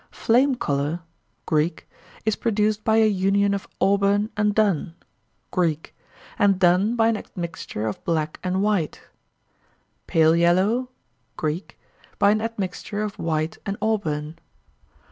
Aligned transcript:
Flame 0.09 0.55
colour 0.55 1.01
(Greek) 1.45 1.87
is 2.25 2.35
produced 2.35 2.83
by 2.83 2.95
a 2.97 3.05
union 3.07 3.53
of 3.53 3.67
auburn 3.79 4.31
and 4.35 4.55
dun 4.55 4.95
(Greek), 5.51 5.95
and 6.39 6.57
dun 6.59 6.95
by 6.95 7.07
an 7.09 7.17
admixture 7.17 7.85
of 7.85 8.03
black 8.03 8.39
and 8.43 8.63
white; 8.63 9.01
pale 10.07 10.35
yellow 10.35 10.89
(Greek), 11.37 11.77
by 12.17 12.31
an 12.31 12.41
admixture 12.41 13.03
of 13.03 13.19
white 13.19 13.59
and 13.63 13.77
auburn. 13.79 14.39